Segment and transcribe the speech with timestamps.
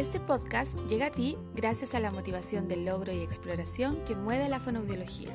[0.00, 4.48] Este podcast llega a ti gracias a la motivación del logro y exploración que mueve
[4.48, 5.28] la fonoaudiología.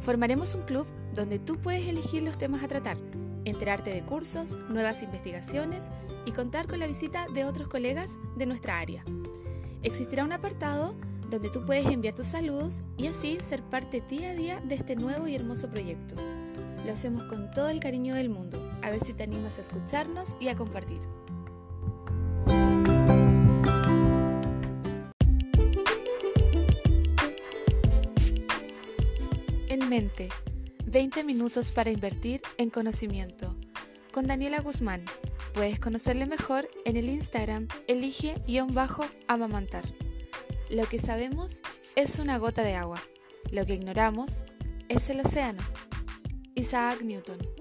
[0.00, 0.84] Formaremos un club
[1.14, 2.96] donde tú puedes elegir los temas a tratar,
[3.44, 5.90] enterarte de cursos, nuevas investigaciones
[6.26, 9.04] y contar con la visita de otros colegas de nuestra área.
[9.84, 10.96] Existirá un apartado
[11.30, 14.96] donde tú puedes enviar tus saludos y así ser parte día a día de este
[14.96, 16.16] nuevo y hermoso proyecto.
[16.84, 18.58] Lo hacemos con todo el cariño del mundo.
[18.82, 20.98] A ver si te animas a escucharnos y a compartir.
[29.90, 30.30] Mente,
[30.86, 33.56] 20 minutos para invertir en conocimiento.
[34.12, 35.04] Con Daniela Guzmán.
[35.52, 39.84] Puedes conocerle mejor en el Instagram elige-amamantar.
[40.70, 41.62] Lo que sabemos
[41.96, 43.02] es una gota de agua.
[43.50, 44.42] Lo que ignoramos
[44.88, 45.64] es el océano.
[46.54, 47.59] Isaac Newton.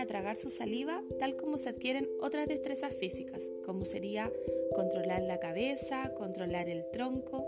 [0.00, 4.32] A tragar su saliva tal como se adquieren otras destrezas físicas, como sería
[4.74, 7.46] controlar la cabeza, controlar el tronco.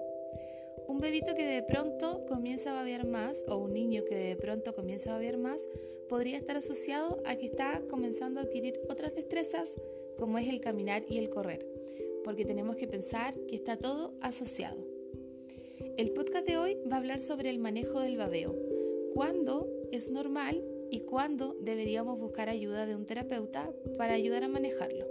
[0.89, 4.75] Un bebito que de pronto comienza a babear más o un niño que de pronto
[4.75, 5.69] comienza a babear más
[6.09, 9.81] podría estar asociado a que está comenzando a adquirir otras destrezas
[10.19, 11.67] como es el caminar y el correr,
[12.25, 14.77] porque tenemos que pensar que está todo asociado.
[15.97, 18.55] El podcast de hoy va a hablar sobre el manejo del babeo,
[19.15, 20.63] cuándo es normal
[20.93, 25.07] y cuándo deberíamos buscar ayuda de un terapeuta para ayudar a manejarlo.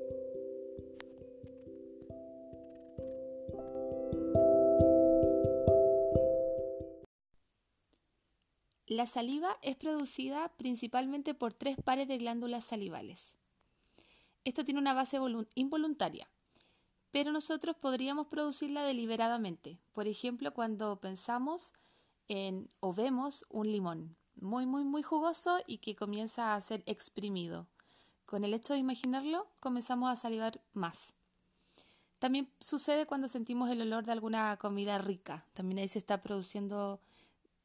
[8.86, 13.36] La saliva es producida principalmente por tres pares de glándulas salivales.
[14.46, 15.18] Esto tiene una base
[15.56, 16.30] involuntaria,
[17.10, 19.80] pero nosotros podríamos producirla deliberadamente.
[19.94, 21.74] Por ejemplo, cuando pensamos
[22.28, 27.68] en o vemos un limón muy, muy, muy jugoso y que comienza a ser exprimido.
[28.26, 31.14] Con el hecho de imaginarlo, comenzamos a salivar más.
[32.20, 35.46] También sucede cuando sentimos el olor de alguna comida rica.
[35.54, 37.00] También ahí se está produciendo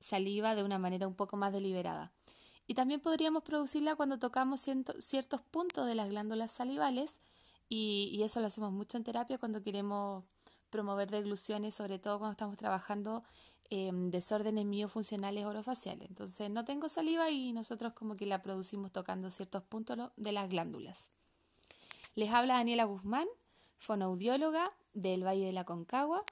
[0.01, 2.13] saliva de una manera un poco más deliberada.
[2.67, 4.61] Y también podríamos producirla cuando tocamos
[4.99, 7.13] ciertos puntos de las glándulas salivales
[7.69, 10.25] y, y, eso lo hacemos mucho en terapia cuando queremos
[10.71, 13.25] promover degluciones, sobre todo cuando estamos trabajando
[13.71, 16.09] eh, desórdenes miofuncionales orofaciales.
[16.09, 20.49] Entonces no tengo saliva y nosotros como que la producimos tocando ciertos puntos de las
[20.49, 21.11] glándulas.
[22.15, 23.27] Les habla Daniela Guzmán,
[23.77, 26.25] fonoaudióloga del Valle de la Concagua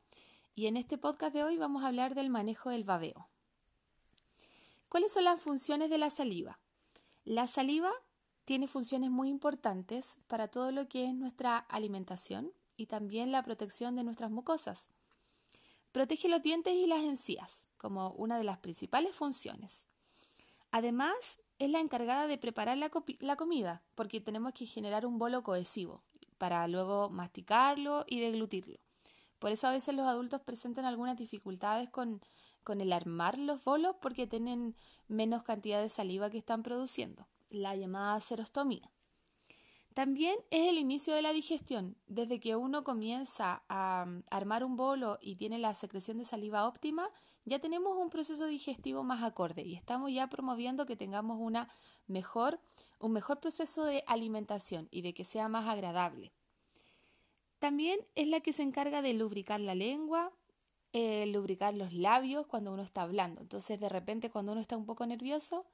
[0.54, 3.28] y en este podcast de hoy vamos a hablar del manejo del babeo.
[4.88, 6.58] ¿Cuáles son las funciones de la saliva?
[7.24, 7.90] La saliva
[8.44, 13.96] tiene funciones muy importantes para todo lo que es nuestra alimentación y también la protección
[13.96, 14.88] de nuestras mucosas.
[15.94, 19.86] Protege los dientes y las encías como una de las principales funciones.
[20.72, 21.14] Además,
[21.60, 22.90] es la encargada de preparar la,
[23.36, 26.02] comida, porque tenemos que generar un bolo cohesivo
[26.36, 28.80] para luego masticarlo y deglutirlo.
[29.38, 32.20] Por eso a veces los adultos presentan algunas dificultades con,
[32.64, 34.74] con el armar los bolos porque tienen
[35.06, 38.90] menos cantidad de saliva que están produciendo, la llamada serostomía.
[39.94, 41.96] También es el inicio de la digestión.
[42.08, 46.66] Desde que uno comienza a mm, armar un bolo y tiene la secreción de saliva
[46.66, 47.08] óptima,
[47.44, 51.68] ya tenemos un proceso digestivo más acorde y estamos ya promoviendo que tengamos una
[52.08, 52.58] mejor,
[52.98, 56.32] un mejor proceso de alimentación y de que sea más agradable.
[57.60, 60.32] También es la que se encarga de lubricar la lengua,
[60.92, 63.42] eh, lubricar los labios cuando uno está hablando.
[63.42, 65.66] Entonces, de repente, cuando uno está un poco nervioso,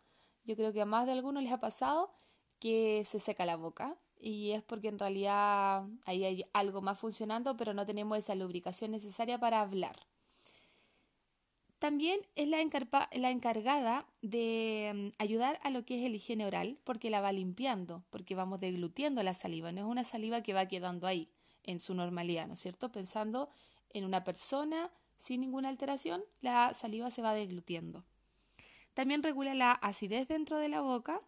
[0.45, 2.13] yo creo que a más de alguno les ha pasado
[2.59, 7.57] que se seca la boca y es porque en realidad ahí hay algo más funcionando,
[7.57, 9.97] pero no tenemos esa lubricación necesaria para hablar.
[11.79, 12.59] También es la,
[13.13, 17.33] la encargada de mm, ayudar a lo que es el higiene oral, porque la va
[17.33, 21.31] limpiando, porque vamos deglutiendo la saliva, no es una saliva que va quedando ahí
[21.63, 22.93] en su normalidad, ¿no es cierto?
[22.93, 23.49] Pensando
[23.89, 28.05] en una persona sin ninguna alteración, la saliva se va deglutiendo.
[28.93, 31.23] También regula la acidez dentro de la boca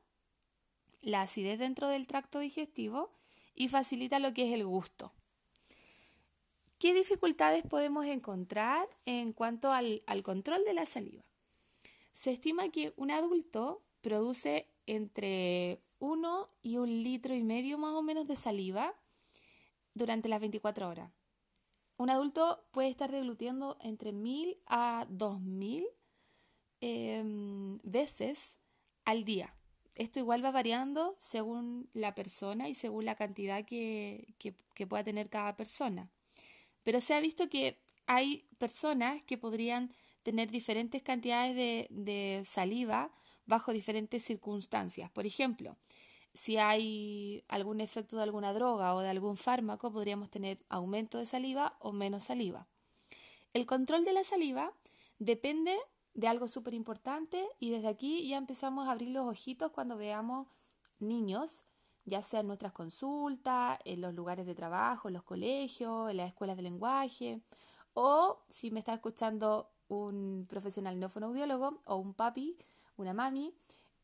[1.03, 3.11] la acidez dentro del tracto digestivo
[3.55, 5.13] y facilita lo que es el gusto.
[6.79, 11.23] ¿Qué dificultades podemos encontrar en cuanto al, control de la saliva?
[12.13, 18.03] Se estima que un adulto produce entre 1 y un litro y medio más o
[18.03, 18.95] menos de saliva
[19.95, 21.13] durante las 24 horas.
[21.99, 25.87] Un adulto puede estar deglutiendo entre 1000 a 2000
[26.81, 28.59] em, veces
[29.05, 29.55] al día
[29.95, 35.29] esto igual va variando según la persona y según la cantidad que, que, pueda tener
[35.29, 36.11] cada persona.
[36.83, 39.93] Pero se ha visto que hay personas que podrían
[40.23, 43.13] tener diferentes cantidades de, de, saliva
[43.47, 45.11] bajo diferentes circunstancias.
[45.11, 45.77] Por ejemplo,
[46.35, 51.27] si hay algún efecto de alguna droga o de algún fármaco, podríamos tener aumento de
[51.27, 52.67] saliva o menos saliva.
[53.53, 54.73] El control de la saliva
[55.19, 55.77] depende
[56.15, 60.49] de algo súper importante y desde aquí ya empezamos a abrir los ojitos cuando veamos
[60.99, 61.65] niños,
[62.05, 66.29] ya sea en nuestras consultas, en los lugares de trabajo, en los colegios, en las
[66.29, 67.41] escuelas de lenguaje,
[67.95, 72.57] o si me está escuchando un profesional no fonoaudiólogo o un papi,
[72.97, 73.55] una mami,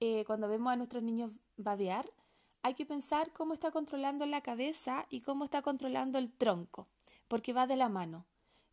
[0.00, 2.10] eh, cuando vemos a nuestros niños babear,
[2.62, 6.88] hay que pensar cómo está controlando la cabeza y cómo está controlando el tronco,
[7.26, 8.26] porque va de la mano.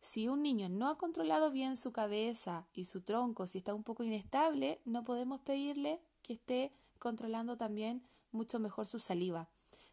[0.06, 3.82] Si un niño no ha controlado bien su cabeza y su tronco, si está un
[3.82, 6.70] poco inestable, no podemos pedirle que esté
[7.00, 9.48] controlando también mucho mejor su saliva.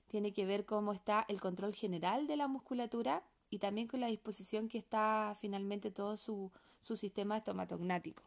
[0.08, 4.08] Tiene que ver cómo está el control general de la musculatura y también con la
[4.08, 8.22] disposición que está finalmente todo su, sistema estomatognático.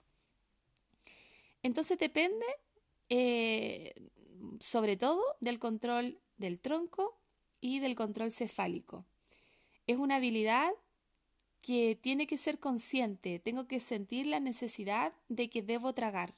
[1.63, 2.47] Entonces depende
[3.11, 3.95] eh,
[4.59, 7.17] sobre todo del control del tronco
[7.61, 9.05] y del control cefálico.
[9.87, 10.73] Es una habilidad
[11.63, 16.35] que tiene que ser consciente, tengo que sentir la necesidad de que debo tragar.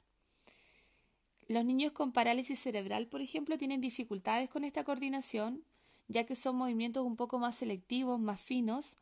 [1.48, 5.64] Los niños con parálisis cerebral, por ejemplo, tienen dificultades con esta coordinación,
[6.08, 8.96] ya que son movimientos un poco más selectivos, más finos,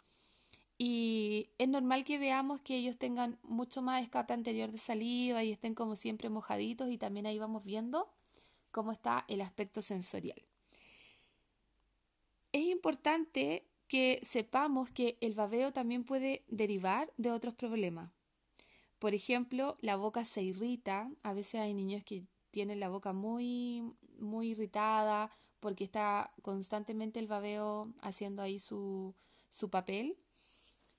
[0.78, 5.52] y es normal que veamos que ellos tengan mucho más escape anterior de saliva y
[5.52, 8.10] estén como siempre mojaditos y también ahí vamos viendo
[8.72, 10.42] cómo está el aspecto sensorial.
[12.52, 18.10] Es importante que sepamos que el babeo también puede derivar de otros problemas.
[18.98, 21.10] Por ejemplo, la boca se irrita.
[21.22, 23.82] A veces hay niños que tienen la boca muy,
[24.18, 25.30] muy irritada
[25.60, 29.14] porque está constantemente el babeo haciendo ahí su,
[29.50, 30.18] su papel.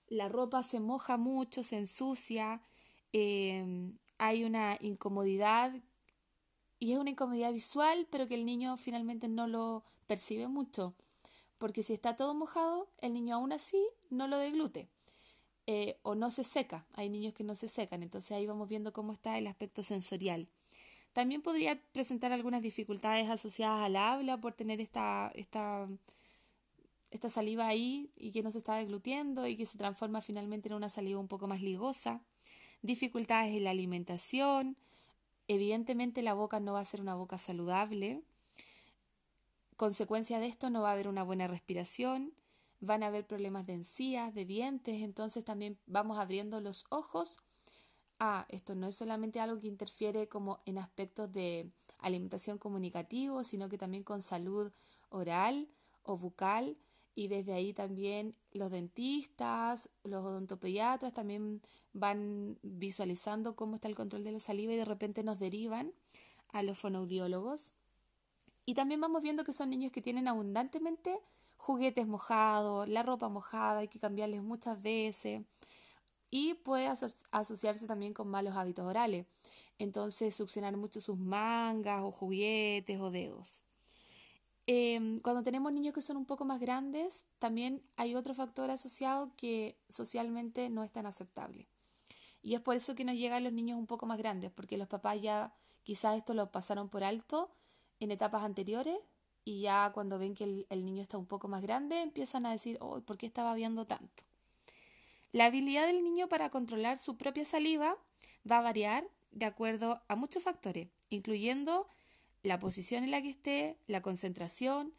[0.07, 2.61] La ropa se moja mucho, se ensucia.
[3.11, 5.73] Eh, hay una incomodidad
[6.79, 10.95] y es una incomodidad visual, pero que el niño finalmente no lo percibe mucho
[11.57, 14.89] porque si está todo mojado, el niño aún así no lo deglute
[15.65, 16.85] eh, o no se seca.
[16.93, 20.47] Hay niños que no se secan, entonces ahí vamos viendo cómo está el aspecto sensorial.
[21.13, 25.87] También podría presentar algunas dificultades asociadas al habla por tener esta, esta,
[27.09, 30.75] esta saliva ahí y que no se está deglutiendo y que se transforma finalmente en
[30.75, 32.21] una saliva un poco más ligosa.
[32.83, 34.77] Dificultades en la alimentación.
[35.47, 38.21] Evidentemente la boca no va a ser una boca saludable
[39.77, 42.33] Consecuencia de esto no va a haber una buena respiración,
[42.79, 47.43] van a haber problemas de encías, de dientes, entonces también vamos abriendo los ojos.
[48.19, 51.69] Ah, esto no es solamente algo que interfiere como en aspectos de
[51.99, 54.71] alimentación comunicativo, sino que también con salud
[55.09, 55.69] oral
[56.01, 56.75] o bucal
[57.13, 61.61] y desde ahí también los dentistas, los odontopediatras también
[61.93, 65.93] van visualizando cómo está el control de la saliva y de repente nos derivan
[66.49, 67.73] a los fonoaudiólogos
[68.67, 71.21] y también vamos viendo que son niños que tienen abundantemente
[71.55, 75.41] juguetes mojados, la ropa mojada, hay que cambiarles muchas veces.
[76.29, 76.87] Y puede
[77.31, 79.25] asociarse también con malos hábitos orales.
[79.79, 83.61] Entonces, succionar mucho sus mangas o juguetes o dedos.
[84.65, 89.31] Em, cuando tenemos niños que son un poco más grandes, también hay otro factor asociado
[89.37, 91.69] que socialmente no es tan aceptable.
[92.41, 94.89] Y es por eso que nos llegan los niños un poco más grandes, porque los
[94.89, 95.53] papás ya
[95.83, 97.49] quizás esto lo pasaron por alto
[97.99, 98.97] en etapas anteriores
[99.43, 102.77] y ya cuando ven que el, niño está un poco más grande empiezan a decir,
[102.81, 104.23] oh, ¿por qué estaba viendo tanto?
[105.31, 107.97] La habilidad del niño para controlar su propia saliva
[108.49, 111.87] va a variar de acuerdo a muchos factores, incluyendo
[112.43, 114.93] la posición en la que esté, la concentración,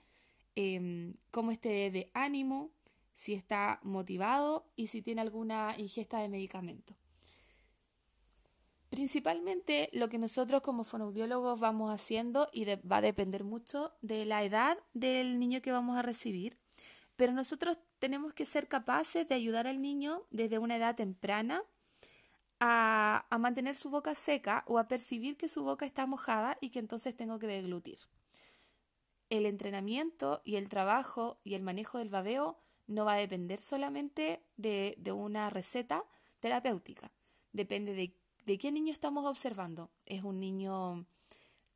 [0.54, 2.70] em, cómo esté de ánimo,
[3.14, 6.94] si está motivado y si tiene alguna ingesta de medicamento.
[8.98, 14.42] Principalmente lo que nosotros como fonoaudiólogos vamos haciendo y va a depender mucho de la
[14.42, 16.58] edad del niño que vamos a recibir,
[17.14, 21.62] pero nosotros tenemos que ser capaces de ayudar al niño desde una edad temprana
[22.58, 26.70] a, a mantener su boca seca o a percibir que su boca está mojada y
[26.70, 28.00] que entonces tengo que deglutir.
[29.30, 34.42] El entrenamiento y el trabajo y el manejo del babeo no va a depender solamente
[34.56, 36.04] de, de una receta
[36.40, 37.12] terapéutica,
[37.52, 39.90] depende de ¿De qué niño estamos observando?
[40.06, 41.04] ¿Es un niño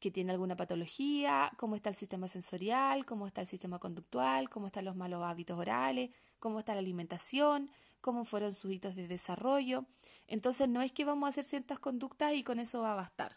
[0.01, 1.53] que tiene alguna patología?
[1.59, 3.05] ¿Cómo está el sistema sensorial?
[3.05, 4.49] ¿Cómo está el sistema conductual?
[4.49, 6.09] ¿Cómo están los malos hábitos orales?
[6.39, 7.71] ¿Cómo está la alimentación?
[8.01, 9.85] ¿Cómo fueron sus hitos de desarrollo?
[10.27, 13.37] Entonces no es que vamos a hacer ciertas conductas y con eso va a bastar.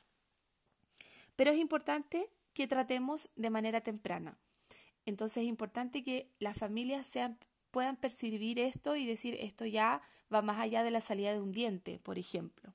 [1.36, 4.38] Pero es importante que tratemos de manera temprana.
[5.06, 7.12] Entonces es importante que las familias
[7.70, 10.02] puedan percibir esto y decir esto ya
[10.34, 12.74] va más allá de la salida de un diente, por ejemplo.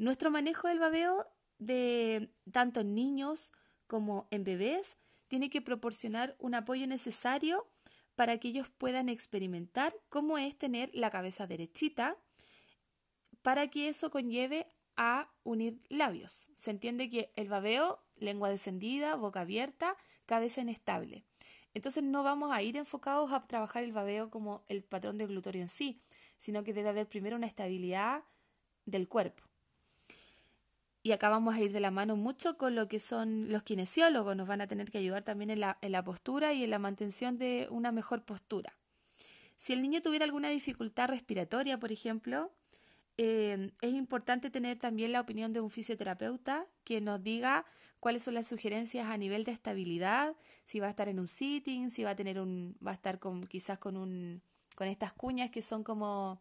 [0.00, 1.26] Nuestro manejo del babeo
[1.58, 3.52] de tanto en niños
[3.86, 4.96] como en bebés
[5.28, 7.68] tiene que proporcionar un apoyo necesario
[8.14, 12.16] para que ellos puedan experimentar cómo es tener la cabeza derechita,
[13.42, 14.66] para que eso conlleve
[14.96, 16.48] a unir labios.
[16.54, 21.26] Se entiende que el babeo, lengua descendida, boca abierta, cabeza inestable.
[21.74, 25.60] Entonces no vamos a ir enfocados a trabajar el babeo como el patrón de glutorio
[25.60, 26.00] en sí,
[26.38, 28.24] sino que debe haber primero una estabilidad
[28.86, 29.49] del cuerpo.
[31.02, 34.36] Y acá vamos a ir de la mano mucho con lo que son los kinesiólogos,
[34.36, 36.78] nos van a tener que ayudar también en la, en la postura y en la
[36.78, 38.76] mantención de una mejor postura.
[39.56, 42.50] Si el niño tuviera alguna dificultad respiratoria, por ejemplo,
[43.16, 47.66] eh, es importante tener también la opinión de un fisioterapeuta que nos diga
[47.98, 51.90] cuáles son las sugerencias a nivel de estabilidad, si va a estar en un sitting,
[51.90, 54.40] si va a tener un, va a estar con, quizás con un,
[54.74, 56.40] con estas cuñas que son como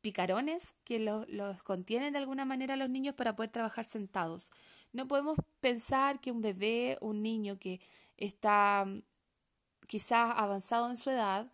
[0.00, 4.50] picarones que los, los contienen de alguna manera los niños para poder trabajar sentados.
[4.92, 7.80] No podemos pensar que un bebé, un niño que
[8.16, 9.02] está mm,
[9.86, 11.52] quizás avanzado en su edad,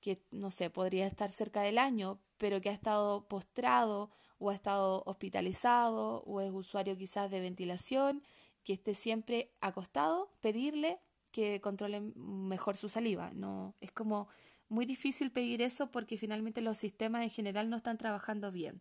[0.00, 4.54] que no sé, podría estar cerca del año, pero que ha estado postrado o ha
[4.54, 8.22] estado hospitalizado o es usuario quizás de ventilación,
[8.64, 13.30] que esté siempre acostado, pedirle que controle mejor su saliva.
[13.34, 14.28] No, es como
[14.70, 18.80] muy difícil pedir eso porque finalmente los sistemas en general no están trabajando bien.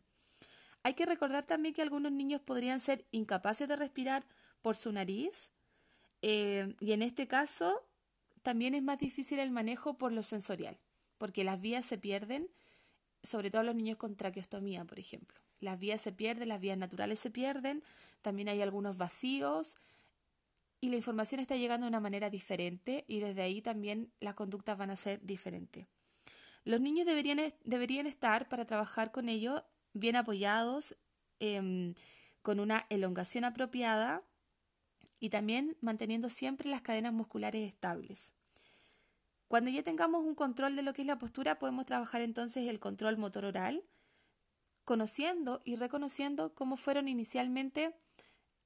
[0.84, 4.26] Hay que recordar también que algunos niños podrían ser incapaces de respirar
[4.62, 5.50] por su nariz
[6.22, 7.84] eh, y en este caso
[8.44, 10.78] también es más difícil el manejo por lo sensorial,
[11.18, 12.50] porque las vías se pierden,
[13.24, 15.40] sobre todo los niños con traqueostomía, por ejemplo.
[15.60, 17.84] Las vías se pierden, las vías naturales se pierden,
[18.22, 19.76] también hay algunos vacíos
[20.82, 24.78] y la información está llegando de una manera diferente y desde ahí también las conductas
[24.78, 25.88] van a ser diferentes.
[26.64, 30.96] Los niños deberían, deberían estar para trabajar con ellos bien apoyados,
[31.40, 31.96] em,
[32.42, 34.24] con una elongación apropiada
[35.20, 38.32] y también manteniendo siempre las cadenas musculares estables.
[39.48, 42.80] Cuando ya tengamos un control de lo que es la postura, podemos trabajar entonces el
[42.80, 43.84] control motor oral,
[44.86, 47.96] conociendo y reconociendo cómo fueron inicialmente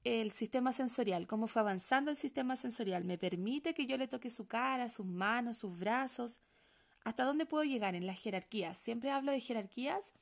[0.03, 3.05] el sistema sensorial, cómo fue avanzando el sistema sensorial.
[3.05, 6.39] Me permite que yo le toque su cara, sus manos, sus brazos.
[7.03, 8.77] ¿Hasta dónde puedo llegar en las jerarquías?
[8.77, 10.13] Siempre hablo de jerarquías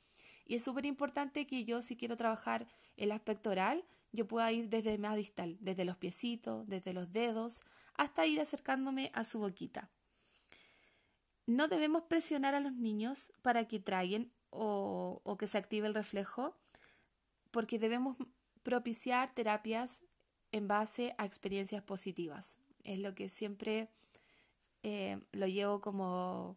[0.46, 4.68] y es súper importante que yo, si quiero trabajar el aspecto oral, yo pueda ir
[4.68, 7.62] desde más distal, desde los piecitos, desde los dedos,
[7.94, 9.90] hasta ir acercándome a su boquita.
[11.46, 15.94] No debemos presionar a los niños para que traigan o, o que se active el
[15.94, 16.56] reflejo,
[17.50, 18.16] porque debemos
[18.62, 20.04] propiciar terapias
[20.52, 22.58] en base a experiencias positivas.
[22.84, 23.88] Es lo que siempre
[24.82, 26.56] eh, lo llevo como,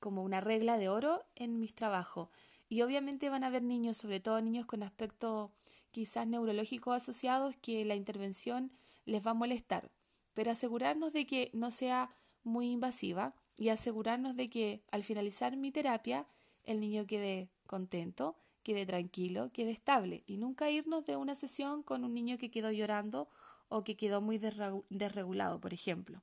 [0.00, 2.28] como una regla de oro en mis trabajos.
[2.68, 5.50] Y obviamente van a haber niños, sobre todo niños con aspectos
[5.90, 8.72] quizás neurológicos asociados, que la intervención
[9.04, 9.90] les va a molestar.
[10.34, 15.70] Pero asegurarnos de que no sea muy invasiva y asegurarnos de que al finalizar mi
[15.70, 16.26] terapia
[16.64, 22.04] el niño quede contento quede tranquilo, quede estable y nunca irnos de una sesión con
[22.04, 23.28] un niño que quedó llorando
[23.68, 26.22] o que quedó muy desregulado, por ejemplo.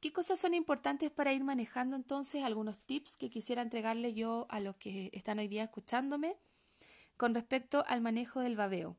[0.00, 4.60] ¿Qué cosas son importantes para ir manejando entonces algunos tips que quisiera entregarle yo a
[4.60, 6.36] los que están hoy día escuchándome
[7.16, 8.96] con respecto al manejo del babeo?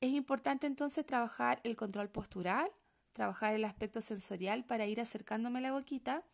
[0.00, 2.70] Es importante entonces trabajar el control postural,
[3.12, 6.24] trabajar el aspecto sensorial para ir acercándome a la boquita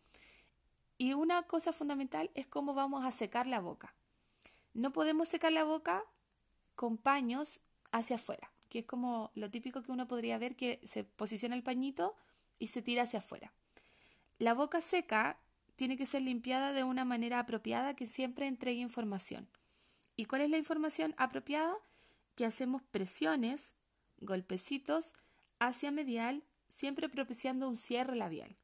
[0.97, 3.93] y una cosa fundamental es cómo vamos a secar la boca.
[4.73, 6.03] No podemos secar la boca
[6.75, 7.59] con paños
[7.91, 11.63] hacia afuera, que es como lo típico que uno podría ver que se posiciona el
[11.63, 12.15] pañito
[12.57, 13.53] y se tira hacia afuera.
[14.39, 15.39] La boca seca
[15.75, 19.49] tiene que ser limpiada de una manera apropiada que siempre entregue información.
[20.15, 21.75] ¿Y cuál es la información apropiada?
[22.35, 23.73] Que hacemos presiones,
[24.19, 25.13] golpecitos
[25.59, 28.55] hacia medial, siempre propiciando un cierre labial.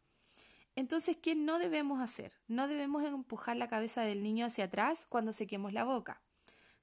[0.77, 2.33] Entonces, ¿qué no debemos hacer?
[2.47, 6.21] No debemos empujar la cabeza del niño hacia atrás cuando sequemos la boca.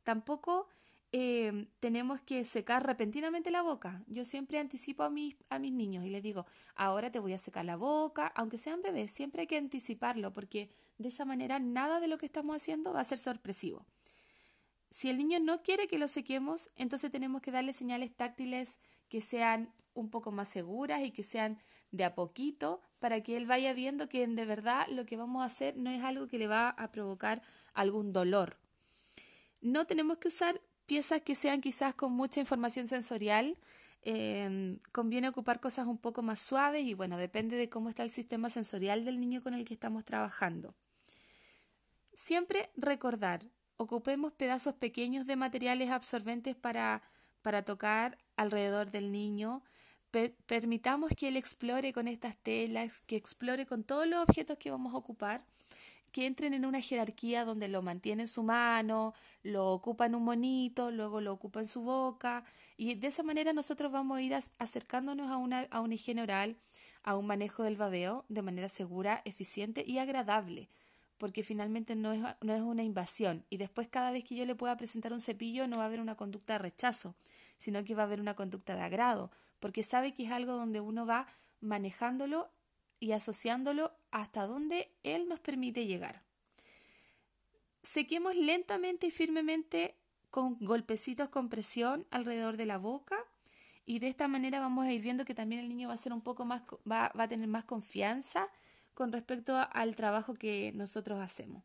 [0.03, 0.67] Tampoco
[1.13, 4.03] eh, tenemos que secar repentinamente la boca.
[4.09, 7.39] Yo siempre anticipo a mis, a mis niños y les digo, ahora te voy a
[7.39, 12.01] secar la boca, aunque sean bebés, siempre hay que anticiparlo porque de esa manera nada
[12.01, 13.87] de lo que estamos haciendo va a ser sorpresivo.
[14.91, 19.21] Si el niño no quiere que lo sequemos, entonces tenemos que darle señales táctiles que
[19.21, 21.59] sean un poco más seguras y que sean
[21.91, 25.47] de a poquito para que él vaya viendo que de verdad lo que vamos a
[25.47, 28.59] hacer no es algo que le va a provocar algún dolor.
[29.61, 33.57] No tenemos que usar piezas que sean quizás con mucha información sensorial.
[34.03, 38.11] Em, conviene ocupar cosas un poco más suaves y bueno, depende de cómo está el
[38.11, 40.75] sistema sensorial del niño con el que estamos trabajando.
[42.13, 43.45] Siempre recordar,
[43.77, 47.03] ocupemos pedazos pequeños de materiales absorbentes para,
[47.43, 49.63] para tocar alrededor del niño.
[50.47, 54.95] Permitamos que él explore con estas telas, que explore con todos los objetos que vamos
[54.95, 55.45] a ocupar
[56.15, 60.23] que entren en una jerarquía donde lo mantiene en su mano, lo ocupa en un
[60.23, 62.45] monito, luego lo ocupa en su boca,
[62.77, 66.57] y de esa manera nosotros vamos a ir acercándonos a una, a higiene oral,
[67.03, 70.69] a un manejo del babeo de manera segura, eficiente y agradable,
[71.19, 74.55] porque finalmente no es, no es una invasión, y después cada vez que yo le
[74.55, 77.17] pueda presentar un cepillo no va a haber una conducta de rechazo,
[77.57, 79.33] sino que va a haber una conducta de agrado,
[79.65, 81.27] porque sabe que es algo donde uno va
[81.63, 82.51] manejándolo
[83.01, 86.23] y asociándolo hasta donde Él nos permite llegar.
[87.83, 89.97] Sequemos lentamente y firmemente
[90.29, 93.17] con golpecitos con presión alrededor de la boca
[93.87, 96.13] y de esta manera vamos a ir viendo que también el niño va a ser
[96.13, 98.51] un poco más, va, a tener más confianza
[98.93, 101.65] con respecto al trabajo que nosotros hacemos.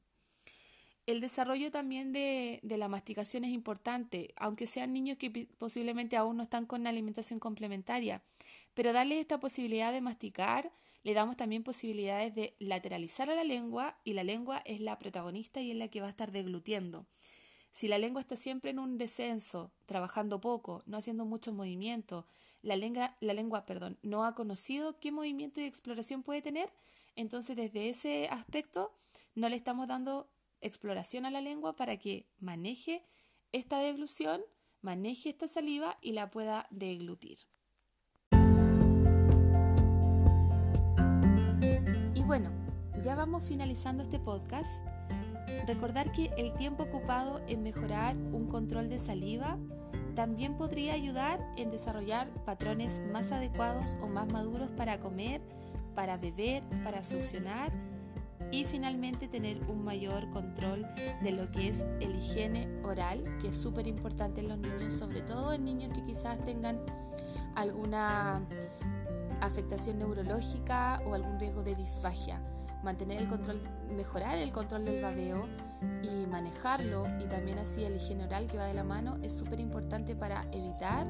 [1.10, 6.44] El desarrollo también de, la masticación es importante, aunque sean niños que posiblemente aún no
[6.44, 8.22] están con alimentación complementaria,
[8.76, 13.98] pero darles esta posibilidad de masticar le damos también posibilidades de lateralizar a la lengua
[14.04, 17.08] y la lengua es la protagonista y es la que va a estar deglutiendo.
[17.72, 22.26] Si la lengua está siempre en un descenso, trabajando poco, no haciendo muchos movimientos,
[22.62, 26.72] la lengua, la lengua perdón, no ha conocido qué movimiento y exploración puede tener,
[27.16, 28.94] entonces desde ese aspecto
[29.34, 30.30] no le estamos dando
[30.62, 33.06] exploración a la lengua para que maneje
[33.52, 34.42] esta deglución,
[34.82, 37.40] maneje esta saliva y la pueda deglutir.
[42.30, 42.52] bueno,
[43.02, 44.86] ya vamos finalizando este podcast.
[45.66, 49.58] Recordar que el tiempo ocupado en mejorar un control de saliva
[50.14, 55.42] también podría ayudar en desarrollar patrones más adecuados o más maduros para comer,
[55.96, 57.72] para beber, para succionar
[58.52, 60.86] y finalmente tener un mayor control
[61.22, 65.22] de lo que es el higiene oral, que es súper importante en los niños, sobre
[65.22, 66.80] todo en niños que quizás tengan
[67.56, 68.42] alguna
[69.42, 72.42] afectación neurológica o algún riesgo de disfagia.
[72.84, 73.62] Mantener el control,
[73.96, 75.48] mejorar el control del babeo
[76.02, 79.60] y manejarlo y también así el higiene oral que va de la mano es súper
[79.60, 81.06] importante para evitar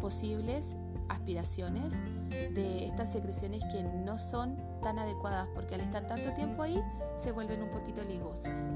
[0.00, 0.76] posibles
[1.10, 1.94] aspiraciones
[2.30, 6.80] de estas secreciones que no son tan adecuadas porque al estar tanto tiempo ahí
[7.16, 8.70] se vuelven un poquito ligosas.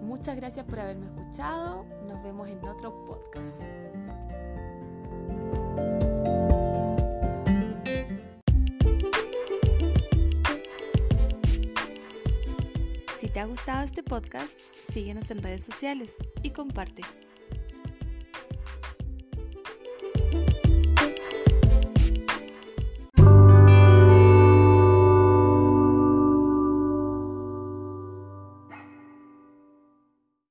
[0.00, 1.84] Muchas gracias por haberme escuchado.
[2.06, 3.62] Nos vemos en otro podcast.
[13.16, 17.02] Si te ha gustado este podcast, síguenos en redes sociales y comparte.